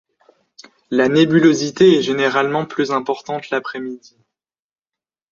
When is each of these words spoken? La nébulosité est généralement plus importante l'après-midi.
La 0.89 1.09
nébulosité 1.09 1.99
est 1.99 2.01
généralement 2.01 2.65
plus 2.65 2.89
importante 2.91 3.51
l'après-midi. 3.51 4.17